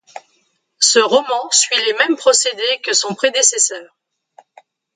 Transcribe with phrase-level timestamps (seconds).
[0.79, 3.95] Ce roman suit les mêmes procédés que son prédécesseur.